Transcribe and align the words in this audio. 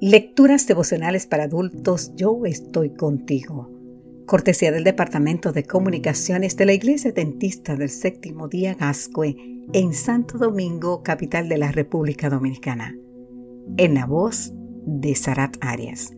Lecturas 0.00 0.66
devocionales 0.66 1.26
para 1.26 1.44
adultos, 1.44 2.12
yo 2.16 2.44
estoy 2.46 2.90
contigo. 2.90 3.70
Cortesía 4.26 4.72
del 4.72 4.82
Departamento 4.82 5.52
de 5.52 5.62
Comunicaciones 5.62 6.56
de 6.56 6.66
la 6.66 6.72
Iglesia 6.72 7.12
Dentista 7.12 7.76
del 7.76 7.90
Séptimo 7.90 8.48
Día 8.48 8.74
Gascue 8.74 9.36
en 9.72 9.94
Santo 9.94 10.36
Domingo, 10.36 11.04
capital 11.04 11.48
de 11.48 11.58
la 11.58 11.70
República 11.70 12.28
Dominicana. 12.28 12.96
En 13.76 13.94
la 13.94 14.04
voz 14.06 14.52
de 14.84 15.14
Sarat 15.14 15.56
Arias. 15.60 16.12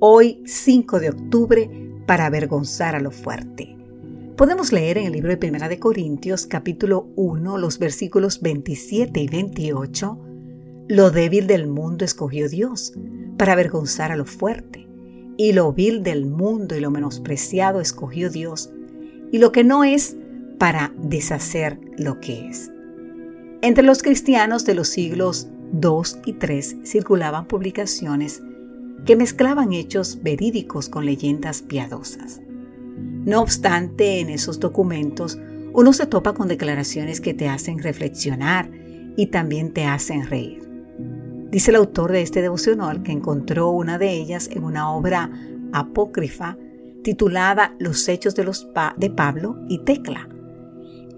Hoy, 0.00 0.42
5 0.44 0.98
de 0.98 1.10
octubre, 1.10 1.70
para 2.06 2.26
avergonzar 2.26 2.96
a 2.96 3.00
lo 3.00 3.12
fuerte. 3.12 3.76
Podemos 4.36 4.72
leer 4.72 4.98
en 4.98 5.06
el 5.06 5.12
libro 5.12 5.30
de 5.30 5.36
Primera 5.36 5.68
de 5.68 5.78
Corintios, 5.78 6.46
capítulo 6.46 7.12
1, 7.14 7.56
los 7.56 7.78
versículos 7.78 8.40
27 8.40 9.20
y 9.20 9.28
28. 9.28 10.31
Lo 10.88 11.10
débil 11.10 11.46
del 11.46 11.68
mundo 11.68 12.04
escogió 12.04 12.48
Dios 12.48 12.92
para 13.38 13.52
avergonzar 13.52 14.12
a 14.12 14.16
lo 14.16 14.24
fuerte. 14.24 14.88
Y 15.36 15.52
lo 15.52 15.72
vil 15.72 16.02
del 16.02 16.26
mundo 16.26 16.76
y 16.76 16.80
lo 16.80 16.90
menospreciado 16.90 17.80
escogió 17.80 18.30
Dios, 18.30 18.70
y 19.30 19.38
lo 19.38 19.50
que 19.50 19.64
no 19.64 19.82
es 19.82 20.16
para 20.58 20.92
deshacer 20.98 21.80
lo 21.96 22.20
que 22.20 22.48
es. 22.48 22.70
Entre 23.62 23.82
los 23.82 24.02
cristianos 24.02 24.64
de 24.64 24.74
los 24.74 24.88
siglos 24.88 25.48
II 25.72 26.20
y 26.26 26.36
III 26.40 26.84
circulaban 26.84 27.46
publicaciones 27.46 28.42
que 29.06 29.16
mezclaban 29.16 29.72
hechos 29.72 30.20
verídicos 30.22 30.88
con 30.88 31.06
leyendas 31.06 31.62
piadosas. 31.62 32.40
No 33.24 33.40
obstante, 33.40 34.20
en 34.20 34.28
esos 34.28 34.60
documentos 34.60 35.38
uno 35.72 35.92
se 35.92 36.06
topa 36.06 36.34
con 36.34 36.48
declaraciones 36.48 37.20
que 37.20 37.34
te 37.34 37.48
hacen 37.48 37.78
reflexionar 37.78 38.70
y 39.16 39.26
también 39.26 39.72
te 39.72 39.84
hacen 39.84 40.26
reír. 40.26 40.71
Dice 41.52 41.70
el 41.70 41.76
autor 41.76 42.12
de 42.12 42.22
este 42.22 42.40
devocional 42.40 43.02
que 43.02 43.12
encontró 43.12 43.68
una 43.68 43.98
de 43.98 44.10
ellas 44.10 44.48
en 44.50 44.64
una 44.64 44.90
obra 44.90 45.30
apócrifa 45.74 46.56
titulada 47.04 47.76
Los 47.78 48.08
Hechos 48.08 48.34
de, 48.34 48.44
los 48.44 48.66
de 48.96 49.10
Pablo 49.10 49.58
y 49.68 49.80
Tecla. 49.84 50.30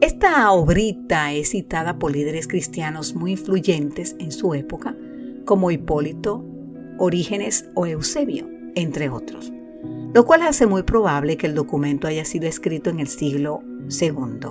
Esta 0.01 0.51
obrita 0.51 1.33
es 1.33 1.51
citada 1.51 2.01
por 2.01 2.11
líderes 2.11 2.49
cristianos 2.49 3.15
muy 3.15 3.31
influyentes 3.31 4.17
en 4.19 4.33
su 4.33 4.55
época, 4.55 4.97
como 5.45 5.71
Hipólito, 5.71 6.45
Orígenes 6.99 7.71
o 7.75 7.87
Eusebio, 7.87 8.49
entre 8.75 9.11
otros, 9.11 9.53
lo 10.13 10.27
cual 10.27 10.43
hace 10.43 10.67
muy 10.67 10.83
probable 10.83 11.37
que 11.37 11.47
el 11.47 11.55
documento 11.55 12.09
haya 12.09 12.25
sido 12.25 12.49
escrito 12.49 12.91
en 12.91 12.99
el 12.99 13.07
siglo 13.07 13.63
II. 13.89 14.49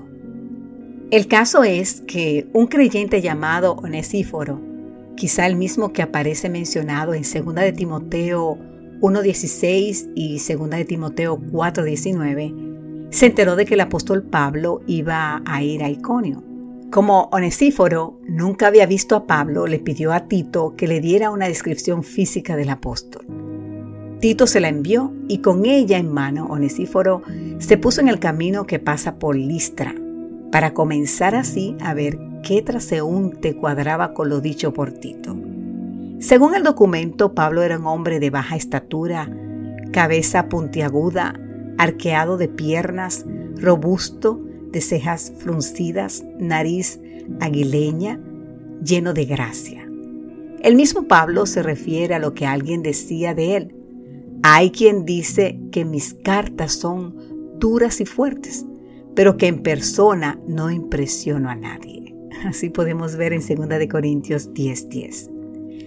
El 1.12 1.28
caso 1.28 1.66
es 1.66 2.00
que 2.08 2.48
un 2.54 2.68
creyente 2.68 3.22
llamado 3.22 3.74
Onesíforo 3.74 4.73
quizá 5.16 5.46
el 5.48 5.56
mismo 5.56 5.94
que 5.94 6.02
aparece 6.02 6.50
mencionado 6.50 7.14
en 7.14 7.24
2 7.24 7.56
de 7.56 7.72
Timoteo 7.74 8.58
1.16 9.02 10.12
y 10.16 10.38
2 10.38 10.70
de 10.70 10.86
Timoteo 10.86 11.38
4.19, 11.38 13.10
se 13.12 13.26
enteró 13.26 13.56
de 13.58 13.66
que 13.66 13.74
el 13.74 13.82
apóstol 13.82 14.24
Pablo 14.24 14.82
iba 14.88 15.42
a 15.46 15.62
ir 15.62 15.84
a 15.84 15.90
Iconio. 15.90 16.42
Como 16.90 17.24
Onesíforo 17.32 18.20
nunca 18.28 18.68
había 18.68 18.86
visto 18.86 19.16
a 19.16 19.28
Pablo, 19.28 19.68
le 19.68 19.80
pidió 19.80 20.14
a 20.14 20.28
Tito 20.28 20.76
que 20.78 20.88
le 20.88 21.02
diera 21.02 21.32
una 21.32 21.48
descripción 21.48 22.04
física 22.04 22.56
del 22.56 22.70
apóstol. 22.70 23.26
Tito 24.22 24.48
se 24.48 24.62
la 24.62 24.70
envió 24.70 25.14
y 25.28 25.40
con 25.40 25.66
ella 25.66 25.98
en 25.98 26.10
mano, 26.10 26.46
Onesíforo 26.46 27.24
se 27.60 27.78
puso 27.78 28.00
en 28.00 28.08
el 28.08 28.20
camino 28.20 28.66
que 28.66 28.80
pasa 28.80 29.16
por 29.16 29.36
Listra, 29.36 29.94
para 30.50 30.74
comenzar 30.74 31.36
así 31.36 31.76
a 31.82 31.94
ver 31.94 32.18
qué 32.44 32.62
traseúnte 32.62 33.56
cuadraba 33.56 34.14
con 34.14 34.30
lo 34.30 34.42
dicho 34.42 34.74
por 34.74 34.92
Tito. 34.92 35.36
Según 36.20 36.54
el 36.56 36.64
documento, 36.64 37.34
Pablo 37.34 37.64
era 37.64 37.80
un 37.80 37.88
hombre 37.88 38.20
de 38.20 38.30
baja 38.30 38.56
estatura, 38.56 39.30
cabeza 39.92 40.50
puntiaguda, 40.50 41.40
arqueado 41.78 42.38
de 42.38 42.50
piernas, 42.50 43.26
robusto, 43.56 44.40
de 44.72 44.82
cejas 44.82 45.34
fruncidas, 45.38 46.24
nariz 46.38 47.00
aguileña, 47.40 48.20
lleno 48.84 49.14
de 49.14 49.26
gracia. 49.26 49.88
El 50.62 50.76
mismo 50.76 51.08
Pablo 51.08 51.46
se 51.46 51.64
refiere 51.64 52.16
a 52.16 52.20
lo 52.20 52.34
que 52.34 52.46
alguien 52.46 52.84
decía 52.84 53.34
de 53.34 53.56
él. 53.58 53.76
Hay 54.44 54.72
quien 54.72 55.06
dice 55.06 55.60
que 55.72 55.86
mis 55.86 56.14
cartas 56.14 56.74
son 56.74 57.16
duras 57.60 58.02
y 58.02 58.06
fuertes, 58.06 58.66
pero 59.16 59.38
que 59.38 59.48
en 59.48 59.62
persona 59.62 60.40
no 60.48 60.72
impresiono 60.72 61.50
a 61.50 61.56
nadie. 61.56 62.03
Así 62.44 62.70
podemos 62.70 63.16
ver 63.16 63.34
en 63.34 63.40
2 63.40 63.70
de 63.70 63.88
Corintios 63.88 64.54
10:10. 64.54 65.30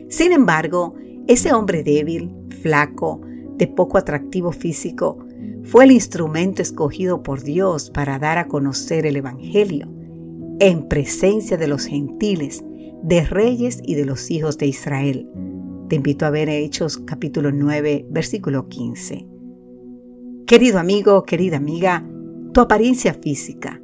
Sin 0.09 0.33
embargo, 0.33 0.95
ese 1.27 1.53
hombre 1.53 1.83
débil, 1.83 2.31
flaco, 2.63 3.21
de 3.57 3.67
poco 3.67 3.99
atractivo 3.99 4.53
físico, 4.53 5.19
fue 5.65 5.85
el 5.85 5.93
instrumento 5.93 6.63
escogido 6.63 7.23
por 7.23 7.43
Dios 7.43 7.91
para 7.91 8.19
dar 8.19 8.39
a 8.39 8.47
conocer 8.47 9.07
el 9.07 9.17
Evangelio 9.17 9.89
en 10.61 10.89
presencia 10.89 11.57
de 11.57 11.67
los 11.67 11.87
gentiles, 11.87 12.65
de 13.03 13.25
reyes 13.25 13.81
y 13.85 13.95
de 13.95 14.07
los 14.07 14.31
hijos 14.31 14.57
de 14.57 14.67
Israel. 14.67 15.29
Te 15.89 15.97
invito 15.97 16.25
a 16.25 16.31
ver 16.31 16.49
Hechos 16.49 16.99
capítulo 16.99 17.53
9, 17.53 18.07
versículo 18.11 18.69
15. 18.69 19.27
Querido 20.47 20.79
amigo, 20.79 21.25
querida 21.25 21.57
amiga, 21.59 22.09
tu 22.53 22.61
apariencia 22.61 23.15
física, 23.15 23.83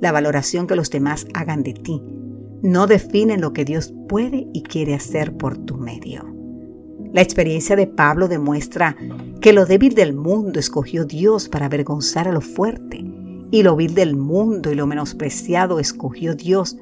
la 0.00 0.12
valoración 0.12 0.66
que 0.66 0.76
los 0.76 0.90
demás 0.90 1.26
hagan 1.34 1.62
de 1.62 1.74
ti, 1.74 2.02
no 2.62 2.86
definen 2.86 3.40
lo 3.40 3.52
que 3.52 3.64
Dios 3.64 3.94
puede 4.08 4.48
y 4.52 4.62
quiere 4.62 4.94
hacer 4.94 5.36
por 5.36 5.56
tu 5.56 5.76
medio. 5.76 6.24
La 7.12 7.22
experiencia 7.22 7.76
de 7.76 7.86
Pablo 7.86 8.28
demuestra 8.28 8.96
que 9.40 9.52
lo 9.52 9.66
débil 9.66 9.94
del 9.94 10.14
mundo 10.14 10.58
escogió 10.58 11.04
Dios 11.04 11.48
para 11.48 11.66
avergonzar 11.66 12.28
a 12.28 12.32
lo 12.32 12.40
fuerte, 12.40 13.04
y 13.50 13.62
lo 13.62 13.76
vil 13.76 13.94
del 13.94 14.16
mundo 14.16 14.72
y 14.72 14.74
lo 14.74 14.86
menospreciado 14.86 15.78
escogió 15.78 16.34
Dios, 16.34 16.76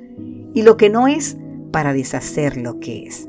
y 0.54 0.62
lo 0.62 0.76
que 0.76 0.88
no 0.88 1.08
es 1.08 1.36
para 1.72 1.92
deshacer 1.92 2.56
lo 2.56 2.80
que 2.80 3.06
es. 3.06 3.28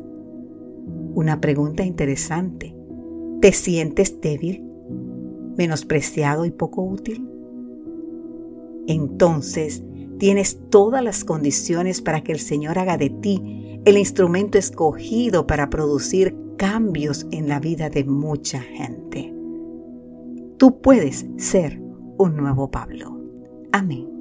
Una 1.13 1.41
pregunta 1.41 1.83
interesante. 1.83 2.75
¿Te 3.41 3.51
sientes 3.51 4.21
débil, 4.21 4.63
menospreciado 5.57 6.45
y 6.45 6.51
poco 6.51 6.83
útil? 6.83 7.34
Entonces 8.87 9.83
tienes 10.17 10.59
todas 10.69 11.03
las 11.03 11.23
condiciones 11.23 12.01
para 12.01 12.23
que 12.23 12.31
el 12.31 12.39
Señor 12.39 12.79
haga 12.79 12.97
de 12.97 13.09
ti 13.09 13.79
el 13.85 13.97
instrumento 13.97 14.57
escogido 14.57 15.45
para 15.45 15.69
producir 15.69 16.35
cambios 16.57 17.27
en 17.31 17.47
la 17.47 17.59
vida 17.59 17.89
de 17.89 18.03
mucha 18.03 18.59
gente. 18.59 19.33
Tú 20.57 20.81
puedes 20.81 21.25
ser 21.37 21.79
un 22.17 22.35
nuevo 22.35 22.71
Pablo. 22.71 23.19
Amén. 23.71 24.14